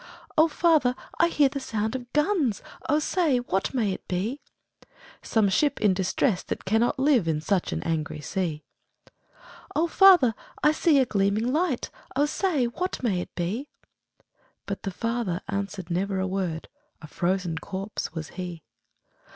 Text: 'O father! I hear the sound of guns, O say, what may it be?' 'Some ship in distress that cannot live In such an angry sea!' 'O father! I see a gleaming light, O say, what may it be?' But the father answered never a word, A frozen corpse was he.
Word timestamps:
'O 0.35 0.47
father! 0.47 0.95
I 1.19 1.27
hear 1.27 1.47
the 1.47 1.59
sound 1.59 1.95
of 1.95 2.11
guns, 2.11 2.63
O 2.89 2.97
say, 2.97 3.37
what 3.37 3.71
may 3.71 3.91
it 3.93 4.07
be?' 4.07 4.41
'Some 5.21 5.47
ship 5.47 5.79
in 5.79 5.93
distress 5.93 6.41
that 6.41 6.65
cannot 6.65 6.97
live 6.97 7.27
In 7.27 7.39
such 7.39 7.71
an 7.71 7.83
angry 7.83 8.19
sea!' 8.19 8.63
'O 9.75 9.85
father! 9.85 10.33
I 10.63 10.71
see 10.71 10.97
a 10.97 11.05
gleaming 11.05 11.53
light, 11.53 11.91
O 12.15 12.25
say, 12.25 12.65
what 12.65 13.03
may 13.03 13.21
it 13.21 13.35
be?' 13.35 13.69
But 14.65 14.81
the 14.81 14.89
father 14.89 15.41
answered 15.47 15.91
never 15.91 16.17
a 16.19 16.25
word, 16.25 16.67
A 17.03 17.05
frozen 17.05 17.59
corpse 17.59 18.11
was 18.11 18.29
he. 18.29 18.63